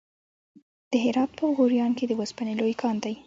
د 0.91 0.93
هرات 1.03 1.31
په 1.37 1.43
غوریان 1.57 1.91
کې 1.97 2.05
د 2.07 2.13
وسپنې 2.21 2.53
لوی 2.59 2.73
کان 2.81 2.95
دی. 3.03 3.13